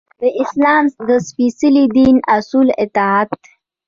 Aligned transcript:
د 0.21 0.23
اسلام 0.43 0.83
د 1.07 1.09
سپیڅلي 1.27 1.85
دین 1.97 2.15
اصولو 2.35 2.73
اطاعت. 2.85 3.31